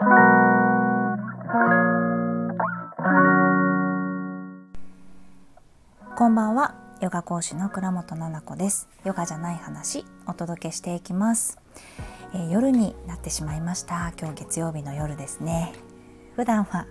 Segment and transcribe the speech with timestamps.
[0.00, 0.04] こ
[6.28, 6.76] んばんは。
[7.00, 8.88] ヨガ講師の倉本々子です。
[9.04, 11.58] ヨガじゃない話お届けしていきます、
[12.32, 14.12] えー、夜になってしまいました。
[14.16, 15.72] 今日月曜日の夜ですね。
[16.36, 16.86] 普段は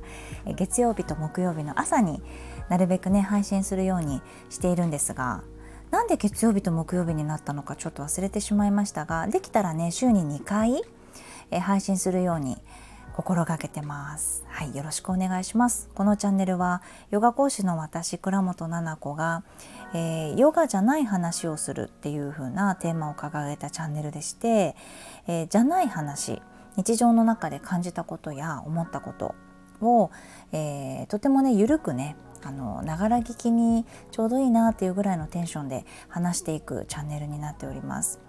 [0.58, 2.22] 月曜日と木曜日の朝に
[2.68, 5.46] なるべくね配信するようにしているんですが
[5.92, 10.84] なんで月曜日と木曜日になったのかちょっと忘れてしまいましたができたらね週に2回、
[11.62, 12.58] 配信するように
[13.18, 14.46] 心がけてます。
[14.48, 15.90] はい、よろしくお願いします。
[15.96, 19.44] このチャンネルはヨガ講師の私倉本々子が、
[19.96, 24.76] えー、ヨガじゃない話をするっていう風なテーマを掲げたチャンネルでして、
[25.26, 26.44] えー、じゃない話
[26.76, 29.34] 日常の中で感じたことや思ったこと
[29.82, 30.12] を、
[30.52, 38.27] えー、とてもねゆるくねあのながら聞きにちょうどいいなっていうぐらいのテンションで話していくチャンネルになっております。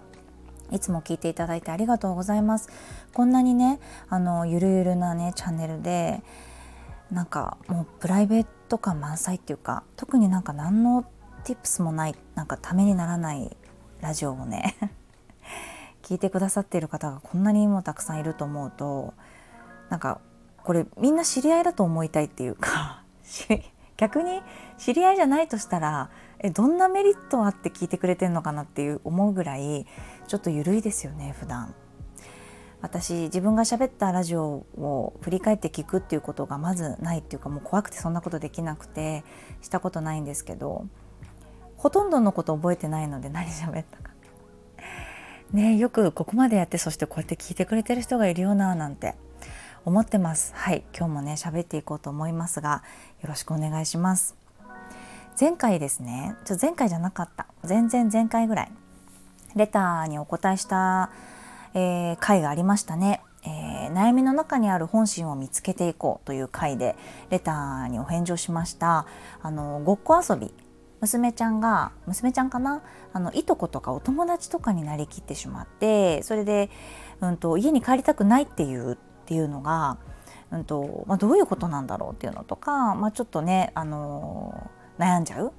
[0.71, 2.69] いつも聞いていただいてありがとうございます。
[3.13, 6.23] こんなにねあのゆるゆるなねチャンネルで
[7.11, 11.05] なんかもうプライベート感満載っていうか特になんか何の
[11.45, 13.57] tips もないなんかためにならない
[14.01, 14.77] ラジオをね
[16.03, 19.15] 聞いてくださっている方がこんなにもたくさんいると思うと
[19.89, 20.21] なんか
[20.65, 23.03] これみんな知り合いだと思いたいっていうか
[23.97, 24.43] 逆に
[24.77, 26.11] 知り合いじゃないとしたら
[26.41, 29.87] えどんなメリットあって聞いてくれてんのかなっていう思うぐらい
[30.29, 31.75] ちょっと緩いですよね普段。
[32.81, 39.25] 私自分が喋ったラジオを振り返って聞くっていうことがまずないっていうかもう怖くてそんなことできなくて
[39.63, 40.87] したことないんですけど
[41.77, 44.13] ほとんどのこと覚えてないので何喋ったか。
[45.53, 49.17] ねよくここまでやってそしてこうやって聞いてくれてる人がいるよななんて
[49.85, 50.53] 思ってます。
[50.55, 52.85] はい今日もね喋っていこうと思いますが
[53.23, 54.37] よろしくお願いします。
[55.41, 57.47] 前回ですねちょ前回じゃなかった。
[57.65, 58.73] 全然前回ぐらい
[59.57, 61.11] レターにお答えした、
[61.75, 66.97] えー、回がありましたね、えー、悩みの中にある本心を見つけていこうという回で
[67.31, 69.07] レターにお返事をしました。
[69.43, 70.53] あのごっこ遊び
[71.01, 72.83] 娘ちゃんが娘ちゃんかな？
[73.13, 76.71] あのいとことかお友達とかになりきってしまってそれで、
[77.21, 79.99] うんと家に帰りたくないっていうっていうのが、
[80.51, 85.53] うんとまあ、どういうことなんだろうっていうのとか、まあ、ちょっとね、あのー、悩んじゃう、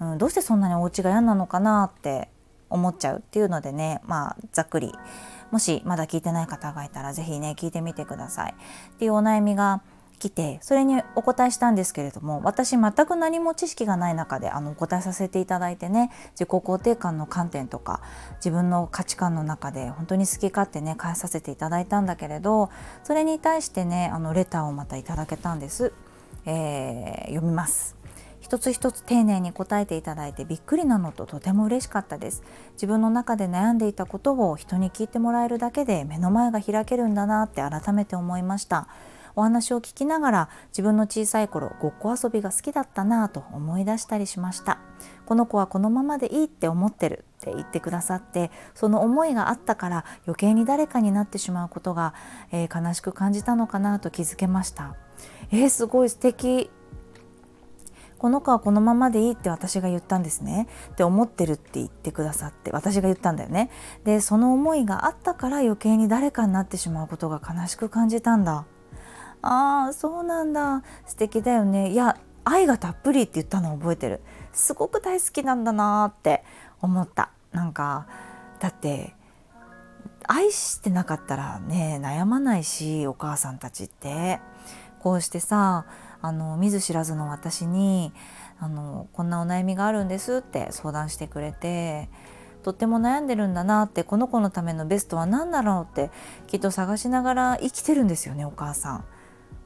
[0.00, 2.28] うん、どうしてそんなにお家が嫌なのかなって
[2.72, 4.92] 思っちゃうっていうのでね、まあ、ざっくり
[5.50, 8.54] もしまだ聞いてない方がいたら是非ね聞いてみてください。
[8.54, 9.82] っていうお悩みが
[10.22, 18.02] 来てそれにお答えしたんですけれども私全く何も知識がない中であのお答えさせていただいてね自己肯定感の観点とか
[18.36, 22.70] 自分の価値観の中で本当に好き勝手ね返させていただいたんだけれど
[23.02, 25.92] それに対してねあのレターをまたいただけたんです。
[26.44, 28.01] えー、読みます
[28.52, 32.42] 一つ一つ丁寧に答えていただいてびっくりなのととても嬉しかったです。
[32.74, 38.88] 自分の中で悩んでいたことを人に聞いてもらえるだけで目の前が開けるんだなって改めて思いました。
[39.36, 44.80] お話を聞きながら自分の小さい頃ごっこ遊びが好きだったなぁと思い出したりしました。
[45.24, 52.12] この子はこのままでいいって思ってるって言ってくださってその思いがあったから余計に誰かになってしまうことが、
[52.50, 54.94] えー、悲しく感じたのかなと気づけました。
[55.50, 56.70] えー、すごい素敵。
[58.22, 60.68] この子はこのままでいいって私が言ったんですね。
[60.92, 63.68] って思ってるって言ってくださって私が言ったんだよね。
[64.04, 68.64] でその思いがあったから余計に誰かになってしまうことが悲しく感じたんだ。
[69.42, 70.84] ああそうなんだ。
[71.04, 71.90] 素敵だよね。
[71.90, 74.20] いや愛がたっぷりって言ったのを覚えてる。
[74.52, 76.44] すごく大好きなんだなって
[76.80, 77.30] 思った。
[77.50, 78.06] なんか
[78.60, 79.16] だって
[80.28, 84.38] 愛してなかったらね悩まないしお母さんたちって。
[85.00, 85.84] こうしてさ
[86.22, 88.12] あの見ず知らずの私に
[88.58, 92.08] あのこんなお悩みがあるんですって相談してくれて
[92.62, 96.12] とっても悩んでるんだなってこの子のためのベストは何だろうって
[96.46, 99.04] きっと探しながら生きてるんですよねお母さ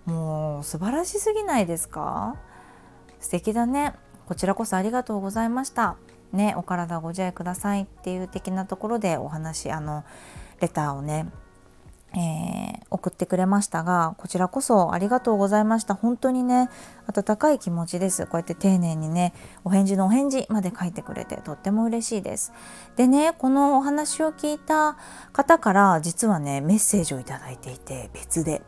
[0.07, 0.11] ん。
[0.11, 2.37] もう素晴らしすぎないですか？
[3.21, 3.95] 素敵だね。
[4.27, 5.97] こちらこそありがとうございました。
[6.33, 10.05] ねお体ご自愛くださいっていう的なところでお話あの
[10.61, 11.29] レターをね
[12.17, 15.95] えー、送ってくれましたがこちらこそありがとうございました。
[15.95, 16.71] 本当にね
[17.07, 18.25] 温かい気持ちです。
[18.25, 19.35] こうやって丁寧にね
[19.65, 22.53] お返事のお返事まで書いてくれてとっても嬉しいです。
[22.97, 24.97] でねこのお話を聞いた
[25.33, 28.63] 方から実はねメッセージを頂いていて別で。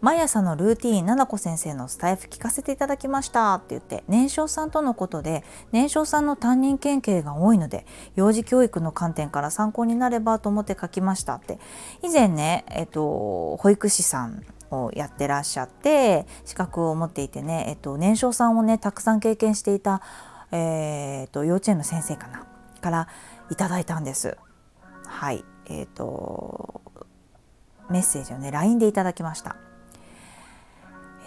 [0.00, 3.54] 毎朝のルーティーンななこ先生のスタイフ聞かせていただきました。
[3.54, 7.84] って言って年少さんとのことで年少さんの担任県警が多いので
[8.16, 11.34] 幼児教育の観点から参考になればと思って書きました。
[11.34, 11.58] って。
[12.02, 20.00] 以前ね、えっと、保育士さんをやってらっしゃって資格を持っていてね、えっと、年少さんをねたくさん経験していた、
[20.50, 22.46] えー、っと幼稚園の先生かな
[22.80, 23.08] から
[23.50, 24.38] いただいたんです。
[25.06, 25.44] はい。
[25.66, 26.80] えーと
[27.90, 29.56] メッセージをね LINE でいただきました。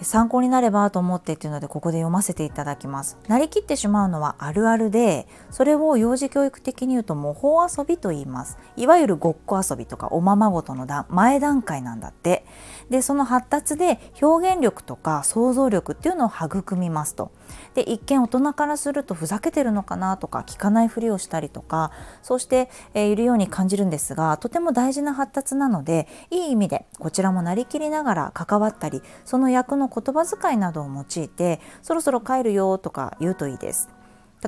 [0.03, 3.17] 参考になればと思ってっていうのでここで読ませていただきます。
[3.27, 8.57] なりきってしまうのはあるあるでそれを幼児教育的に言うと模倣遊びと言います。
[8.75, 12.45] いわゆるごっこ遊びとかおままごとの段前段階なんだって。
[12.89, 17.31] でその発達で表現力とか想像力っていうのを育みますと。
[17.73, 21.91] で一見大人からするとふざけてるのかなとか聞かないふりをしたりとか
[22.21, 33.89] そうして、え、いるように感じるんですがとても大事な発達なのでいい意味でこちらもなりきりながら関わったりその役の言葉遣いなどを用いてそろそろ帰るよとか言うといいです。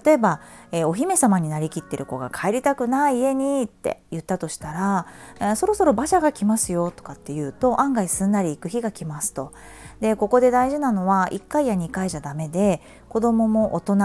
[0.03, 0.41] 例えば、
[0.73, 5.07] えー、お姫様になりきってる子が帰りたくない家にって言ったとしたら、
[5.39, 9.53] えー、そろそろ馬車が来ますよとかって言うと案外すんなり行く日が来ますと。
[10.01, 13.95] でここで大事なのは1回や2回じゃダメで子供も大人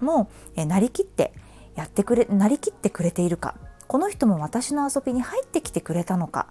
[0.00, 1.32] も、え、なりきって
[1.76, 3.54] やってくれなりきってくれているか
[3.86, 6.48] この人も私の遊びに入ってきてくれたのか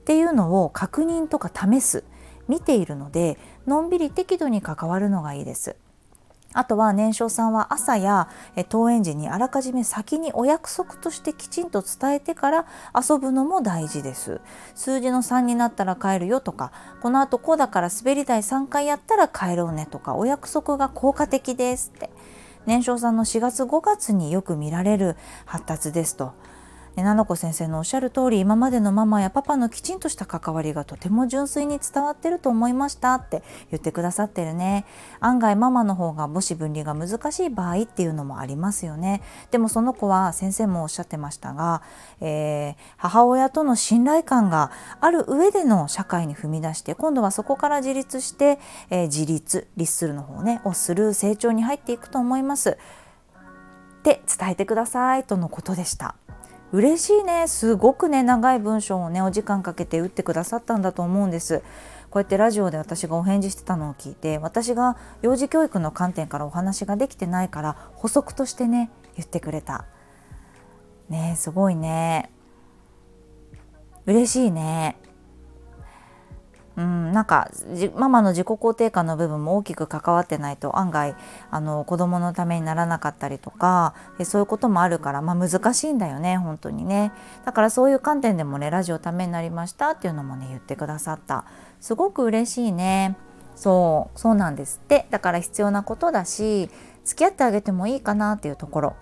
[0.00, 2.04] っていうのを確認とか試す
[2.48, 5.76] 見ているのでのんびり適度に関わるのがいいです。
[6.56, 14.40] あとは年少さんは朝や登園時にあらかじめ先にお約束としてきちんと伝えてから遊ぶのも大事です。
[14.76, 16.70] 数字の3になったら帰るよとか
[17.02, 22.10] このあとこうだから滑り台3回やったら帰ろうねとかお約束が効果的ですって
[22.66, 26.34] 年少さんの4月5月によく見られる発達ですと。
[26.96, 34.84] 菜々子先生のおっしゃる通り今までのママやパパのきちんとした関わりがとても純粋に伝わってると思いましたって言ってくださってるね。
[35.18, 39.22] 案外ママの方が母子分離が難しい場合っていうのもありますよね。
[39.50, 41.82] でもその子は先生もおっしゃってましたが、
[42.20, 44.70] えー、母親との信頼感が
[45.00, 48.60] ある上での社会に踏み出して今度はそこから自立して、
[48.90, 52.70] えー、自立立するの方ねをする成長に入っていくと思います。
[52.70, 56.14] って伝えてくださいとのことでした。
[56.74, 57.46] 嬉しいね。
[57.46, 61.62] すごくね長い文章をねお時間かけて打ってくださったんだと思うんです。
[62.10, 69.86] こうやってラジオで私がお返事してたのを聞いて私が幼児教育の観点からお話ができてないから補足としてね言ってくれた。
[71.08, 72.32] ねすごいね。
[74.06, 74.96] 嬉しいね。
[76.76, 77.50] うん、なんか
[77.94, 81.14] ママの自己肯定感の部分も大きく関わってないと案外
[81.50, 83.94] あの子供のためにならなかったりとか
[84.24, 87.12] そういうこともあるから、まあ、難しいんだよね本当にね。
[87.44, 91.44] だからそういう観点でもねラジオためになりましたっていうのもね言ってくださった。
[91.80, 93.16] すごく嬉しいね。
[93.54, 94.80] そうそうなんです。
[94.82, 96.70] ってだから必要なことだし
[97.04, 98.96] 付き合ってあげてもいいかなっていうところ。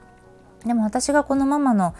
[0.66, 1.94] でも私がこのママの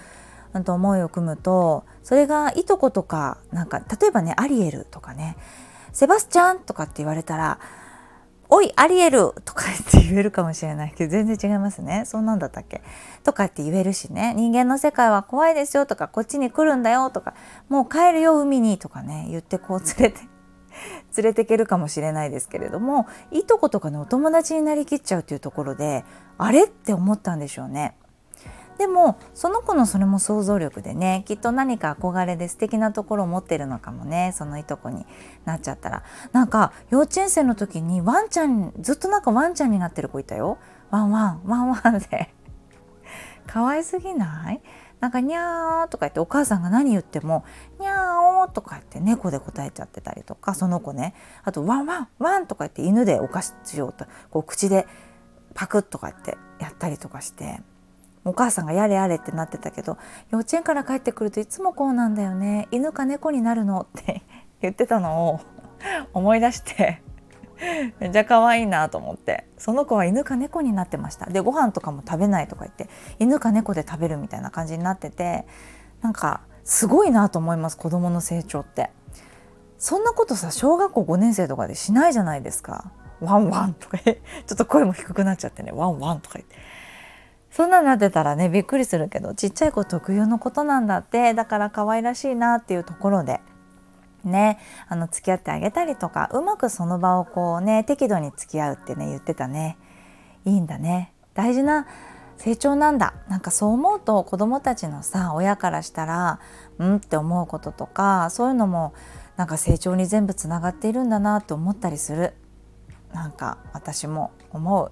[0.60, 5.36] んと思いを組むとそれがいとことかなんか例えばねアリエルとかね
[5.92, 7.58] セバスチャンとかって言われたら
[8.48, 12.82] 「おいアリエル!」とかって言えるかもしれないけど全然違いますねそんなんだったっけ？
[13.24, 17.34] とかって言えるしね人間の世界は怖いですよとかこっちに来るんだよとか
[17.68, 20.20] もう帰るよ海にとかね言ってこう連れて
[21.16, 26.04] 連れてけるかもしれないですけれどもいとことかのお友達になりきっちゃうっていうところで
[26.38, 26.64] あれ？
[26.64, 27.96] って思ったんでしょうね。
[28.82, 35.06] でもその子のそれも想像力でねきっと何か憧れで素敵なところを持ってるのかもねそのいとこに
[35.44, 36.02] なっちゃったら。
[36.32, 40.58] なんか幼稚園生の時にワンちゃんずっとなんかワンちゃんになってる子いたよ。
[40.90, 42.34] ワンワンワンワンで。
[43.46, 44.60] 可愛すぎない？
[44.98, 47.44] なんかにゃーとか言ってお母さんが何言っても
[47.78, 51.14] にゃーおとか言って猫で答えちゃってたりとかその子ね。
[51.44, 54.88] あとワンワンワンとか言って犬でお菓子しようとこう口で
[55.54, 57.62] パクッとかってやったりとかして。
[58.24, 59.98] お母さんがやれやれってなってたけど
[60.30, 62.68] 幼稚園から帰ってくるといつもこうなんだよね。
[62.70, 64.22] 犬か猫になるのって
[64.62, 65.40] 言ってたのを
[66.14, 67.02] 思い出して
[67.98, 69.46] めっちゃ可愛いなと思って。
[69.58, 71.26] その子は犬か猫になってました。
[71.26, 72.88] でご飯とかも食べないとか言って
[73.18, 75.46] 犬か猫で食べるみたいな感じになってて
[76.00, 78.90] なんかすごいなと思います子どもの成長って。
[79.78, 82.92] そんなことさ小学校5年生とかでしないじゃないですか。
[83.20, 84.14] ワンワンとかちょ
[84.54, 85.72] っと声も低くなっちゃってね。
[85.72, 86.56] ワンワンとか言って。
[87.52, 93.40] そんなになってたらねびっくりするけどちっちゃい子特有のことなんだってだから可愛らしいなっていうところで
[94.24, 99.76] ねあの付き合ってあげたりとかうまくその場をこうね適度に付き合うってね言ってたね。
[100.44, 101.12] いいんだね。
[101.34, 101.86] 大事な
[102.36, 103.14] 成長なんだ。
[103.28, 106.40] なんかそう思うと子どもたちのさ親からしたら
[106.78, 108.94] うんって思うこととかそういうのも
[109.36, 112.34] なんか成長に全部つながっているんだなって思ったりする。
[113.12, 114.90] なんか私も思う。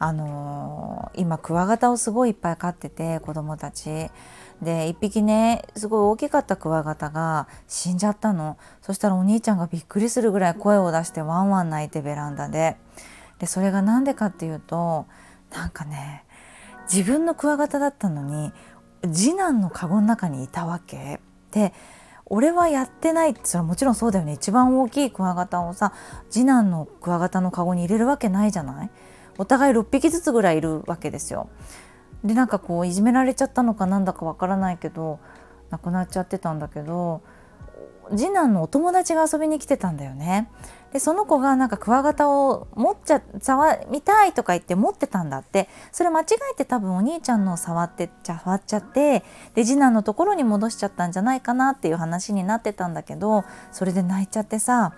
[0.00, 4.10] あのー、今クワガタをすごいいっぱい飼ってて子供たち。
[4.62, 8.56] で1匹ねすごい大きかったクワガタが死んじゃったの。
[8.82, 12.76] そしたらお兄ちゃんがびっくりするぐらい声を出してワンワン泣いてベランダで。
[13.38, 15.06] でそれが何でかっていうと
[15.52, 16.24] なんかね
[16.92, 18.52] 自分のクワガタだったのに
[19.12, 21.20] 次男のカゴの中にいたわけ。
[21.52, 21.72] で
[22.26, 24.32] 俺はやってないってそれはもちろんそうだよね。
[24.32, 25.92] 一番大きいクワガタをさ
[26.30, 28.90] 次男のクワガタのカゴに入れるわけないじゃない？
[29.38, 31.48] お互い6匹ずつぐらいいるわけですよ。
[32.24, 35.20] でなんかこういじめられちゃったのかなんだかわからないけど
[35.70, 37.22] 亡くなっちゃってたんだけど
[38.16, 40.50] 次男のお友達が遊びに来てたんだよね。
[40.92, 49.22] でその子がなんかクワガタを持っちゃ触みたいとか言って持ってたんだってそれ間違えて多分お兄ちゃんの触って触っちゃって
[49.54, 54.94] で次男のところに戻しちゃったんじゃないかなっていう話になってたんだけどそれで泣いちゃってさ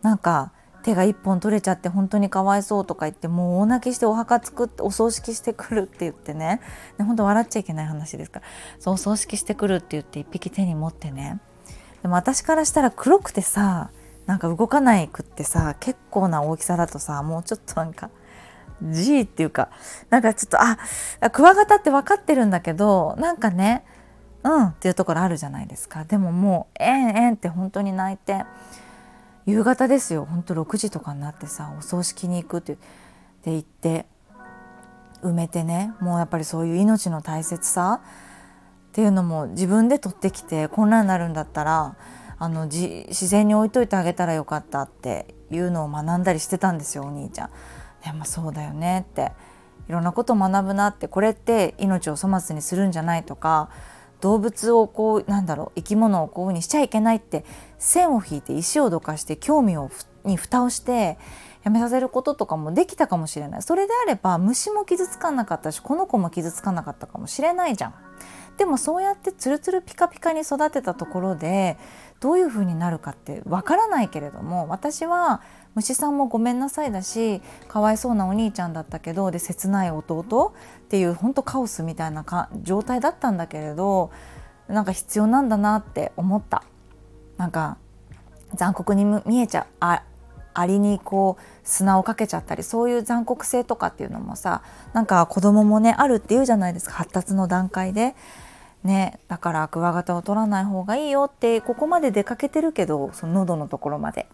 [0.00, 0.52] なんか
[0.86, 6.60] 手が一本取れちゃって本当にかわいそうとか言ってもう大泣きしてお墓作ってお葬式してくるって言ってね。
[6.96, 8.46] で本当笑っちゃいけない話ですから。
[8.78, 11.40] そうお葬式してくるって言って一匹手に持ってね。
[12.02, 13.90] でも私からしたら黒くてさ
[14.26, 18.10] なんか動かないくってさ結構な大きさだとさもうちょっとなんか
[18.80, 19.70] G っていうか
[20.08, 20.78] なんかちょっとあ
[21.32, 23.84] クワガタって分かってるんだけどなんかね
[24.44, 26.04] うんっていうところあるじゃないですか。
[26.04, 28.44] でももうえんえんって本当に泣いて
[29.46, 30.24] 夕方ですよ。
[30.24, 32.82] ほんと6時とかになってさお葬式に行くってって
[33.52, 34.06] 言って
[35.22, 35.92] 埋めてね。
[36.00, 38.00] もうやっぱりそういう命の大切さ。
[38.02, 41.96] っていうのも自分で取ってきてこんなになるんだったら
[42.38, 47.50] あの自然に置いといてあげたらよかったっていうのを学んだりしてたんですよお兄ちゃん。
[48.02, 49.32] でもそうだよねって。
[49.88, 51.08] いろんなこと学ぶなって。
[51.08, 53.68] これって命を粗末にするんじゃないとか
[54.20, 57.44] 動物をこうなんだろう生き物をこういうふうにしちゃいけないって
[57.78, 59.90] 線を引いて石をどかして興味を
[60.24, 61.18] に蓋をして
[61.62, 67.94] やめさせることとかもできたかもしれないそれであれば虫も傷つかなかったしこの子も傷つかなかったかもしれないじゃん。
[68.56, 71.76] でもそうやってツルツルピカピカに育てたところで
[72.20, 75.42] どういう風になるかってわからないけれども私は
[75.74, 80.54] 虫さんもごめんなさいだしかわいそうなお兄ちゃんだったけどで切ない弟
[80.84, 84.10] っていうほんとカオスみたいなか状態だったんだけれど
[84.68, 86.62] なんか必要なんだなって思った
[87.36, 87.78] なんか
[88.54, 90.02] 残酷に見えちゃうあ
[90.54, 94.62] アリにこう砂をかけちゃったりそういう残酷性とかっていうのもさ
[94.94, 98.14] なんか子供もねあるっていうじゃないですか発達の段階で
[98.86, 104.26] ね、だからクワガタを取らない方がいいよってここまで出かけてるけどその喉のところまで。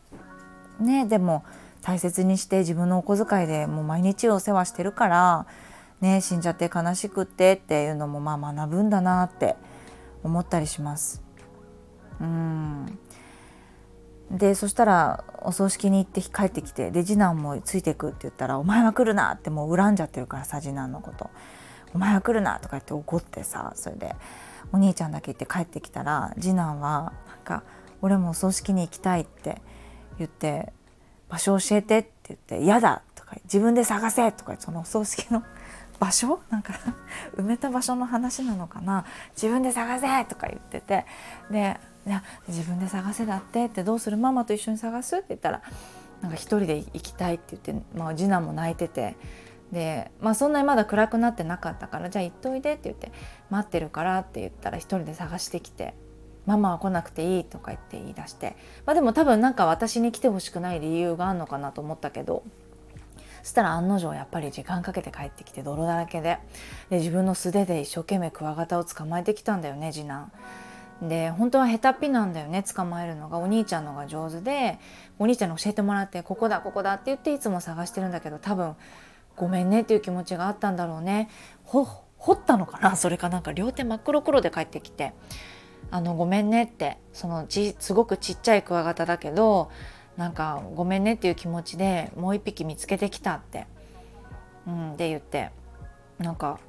[0.78, 1.44] ね、でも
[1.80, 5.46] 大切にして自分のお小遣いでもう毎日お世話してるから、
[6.00, 9.56] ね、死んじゃって悲しくってっていうのもまあ学ぶんだなって
[10.22, 11.22] 思ったりします。
[12.22, 12.98] うん。
[14.30, 21.28] でそしたらお葬式に行って帰ってきてで次男もついてくって言ったら「お前は来るな」ってもう恨んじゃってるからさ次男のこと。
[21.94, 24.16] お前は来るな」とか言って怒ってさそれで。
[24.72, 27.62] お兄ちゃんだけ行って帰ってきたら次男はなんか
[28.00, 29.60] 「俺もお葬式に行きたい」って
[30.18, 30.72] 言って
[31.28, 35.42] 「場所教えて」って言って「嫌だ」とか「自分で探せ」とかそのお葬式の
[36.00, 36.40] 場所？
[36.50, 36.72] なんか
[37.36, 39.04] 埋めた場所の話なのかな
[39.36, 41.06] 「自分で探せ」とか言ってて。
[41.50, 45.62] で「いや自分で探せだって」って「どうするママと一緒に探す?」って言ったら
[46.20, 49.16] なんか一人で行きたいって言って、まあ、次男も泣いてて
[49.72, 53.10] で、まあ、そんなにまだ暗くなってなかったからじゃあ行っといでって言って
[53.50, 55.94] 待ってるからって言ったら一人で探してきて
[56.46, 58.56] 「ママは来なくていい」とか言って言い出して、
[58.86, 62.44] まあ、でも多分なんか私に来てほしくない理由があるのかなと思ったけど
[63.42, 66.38] そしたら案の定やっぱり時間かけて帰ってきて泥だらけで
[66.90, 70.30] で自分の素手で一生懸命クワガタを捕まえてきたんだよね次男。
[71.00, 73.38] で本当は下手っぴなんだよね捕まえるのが。
[73.38, 74.78] お兄ちゃんのが上手で
[75.18, 78.76] お兄ちゃんに教えてもらって「ここだここだ」って言っていつも探してるんだけど多分
[79.36, 81.28] ごめんねっていう気持ちがあったんだろうね。
[81.64, 82.94] 掘ったのかな？
[82.94, 85.12] それかなんか両手真っ黒黒で帰ってきて
[85.90, 89.70] 「あのごめんね」ってそのちすごくちっちゃいクワガタだけど
[90.16, 93.66] なんか「ごめんね」っていう気持ちでもう一匹見つけてきたって、
[94.66, 95.50] うん、で言って。
[96.18, 96.60] なんか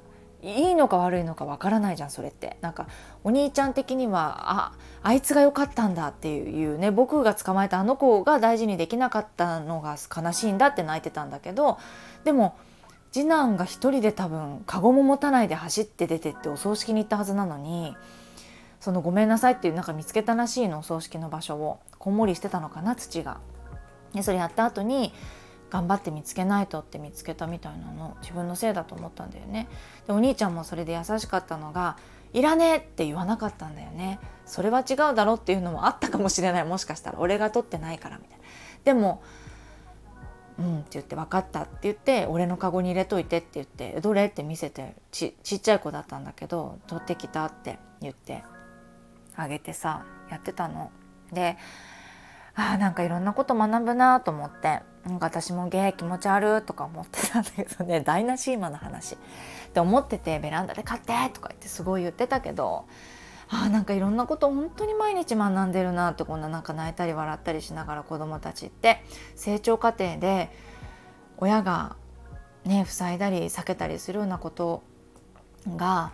[0.44, 2.86] いいのか悪いのかわからないじゃんそれってなんか
[3.24, 4.72] お兄ちゃん的にはあ
[5.02, 11.78] あいつが良かったんだっていうね僕が捕まえたあの子が大事にできなかったのが悲しいんだって泣いてたんだけど
[12.24, 12.56] でも
[13.10, 17.96] 次男が一人で多分カゴも持たないで走って出てってお葬式に行ったはずなのに
[18.80, 23.38] その「ごめんなさい」っていうなんか見つけたらしいのお葬式の場所をこんもりしてたのかな土が。
[24.12, 25.12] でそれやった後に
[25.74, 29.66] 頑張って見つけないとって見つけたみたいなの自分のせいだと思ったんだよね
[30.06, 31.96] でお兄ちゃんもそれで優しかったのが
[32.32, 38.44] 「いらねえ!」って言わなかったんだよねそれは違うだろっていうのもあったかもしれないもしかしたら俺が取ってないからみたいな
[38.84, 39.20] でも
[40.60, 48.44] 「うん」って言って「分かった」って言って「俺のカゴに入れといて」って言って「どれ?」って見せてちちっちゃい子だったんだけど「取ってきた」って言って
[49.34, 50.92] あげてさやってたの。
[51.32, 51.56] で
[52.56, 59.18] あなんかいろんなこと学ぶなと思ってなんか私もゲー気持ち悪とか思ってたんだけどね台無し今の話っ
[59.72, 62.86] て思っててベランダで買ってとか言ってすごい言ってたけど
[63.48, 69.02] あなんかいろんなこと本当に毎日学んでるなってこんななんか泣いたり笑ったりしながら子どもたちって
[69.36, 70.50] 成長過程で
[71.36, 71.96] 親が
[72.64, 74.82] ね塞いだり避けたりするようなこと
[75.76, 76.12] が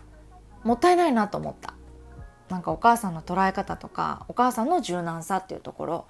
[0.65, 1.75] もったいないなと思った。
[2.51, 6.07] なんかお母さんの捉え方とかお母さんの柔軟さっていうところ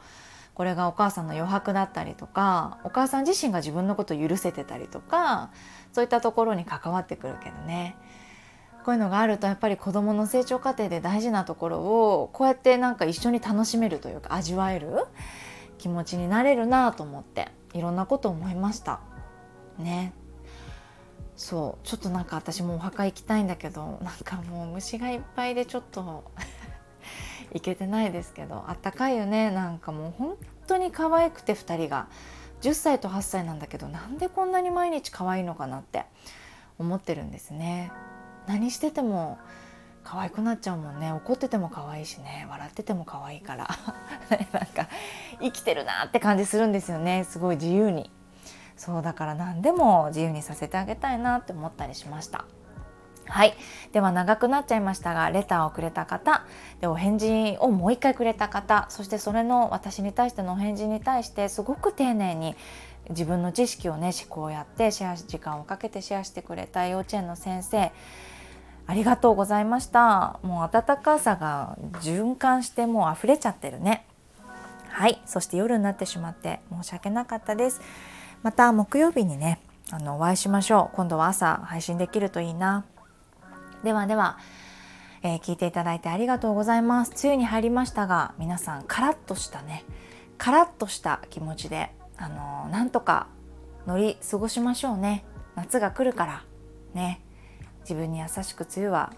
[0.55, 5.51] これがお母さんの余白だったりとかお母さん自身が自分のことを許せてたりとか
[5.93, 7.97] そういったところに関わってくるけどね。
[8.85, 15.05] こういうのがあるとやっぱり子どもの成長過程で大事なところをこうやってなんか一緒に楽しめるというか味わえる
[15.77, 19.01] 気持ちになれるなと思っていろんなこと思いました。
[19.79, 20.15] ね。
[21.41, 26.31] そうちょっとなんか私もお墓行きたいんだけどなんかもう虫がいっぱいでちょっと
[27.55, 29.51] 行けてないですけどあったかいよね。
[29.51, 32.09] なんかもう本当に可愛くて2人が。
[32.61, 36.05] 10歳と8歳なんだけどなんでこんなに毎日可愛いのかなって
[36.79, 37.91] 思ってるんですね。
[38.47, 39.39] 何してても
[40.05, 41.11] 可愛くなっちゃうもんね。
[41.11, 42.47] 怒ってても可愛いしね。
[42.51, 43.67] 笑ってても可愛いから。
[44.53, 44.89] なんか
[45.41, 47.25] 生きてるなって感じするんですよね。
[47.25, 48.11] すごい自由に。
[48.81, 52.47] そうだから何でも自由にさせてあげたいなって思ったりしました。
[53.27, 53.53] はい。
[53.93, 56.47] では長くなっちゃいましたがレターをくれた方
[56.81, 62.57] でお返事をもう一回くれた方そしてそれの私に対してのお返事に対してすごく丁寧に
[63.11, 67.93] 自分の知識をね思考をやってシェア時間をかけてシェアしてくれた幼稚園の先生
[68.87, 70.41] ありがとうございました。
[70.43, 74.07] もう温かさが循環してもう溢れちゃってるね。
[74.89, 75.21] はい。
[75.27, 77.83] そして夜になってしまって申し訳なかったです。
[78.43, 80.97] また木曜日にねあのお会いしましょう。
[80.97, 82.85] 今度は朝配信できるといいな。
[83.83, 84.39] ではでは、
[85.23, 87.13] えー、聞いていただいてありがとうございます。
[87.13, 89.85] 梅雨に入りましたが皆さんカラッとしたね
[90.39, 93.27] カラッとした気持ちであのー、なんとか
[93.87, 95.25] 乗り過ごしましょうね。
[95.57, 96.45] 夏が来るから
[96.95, 97.21] ね。
[97.81, 99.13] 自分に優しく梅雨は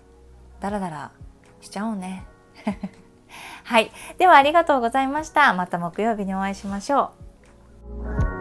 [0.61, 1.13] ダラダラ
[1.61, 2.25] しちゃおうね。
[3.65, 3.91] はい。
[4.19, 5.53] ではありがとうございました。
[5.53, 7.13] また木曜日にお会いしましょ
[8.29, 8.32] う。